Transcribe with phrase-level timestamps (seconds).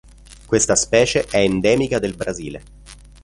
[0.47, 2.63] Questa specie è endemica del Brasile.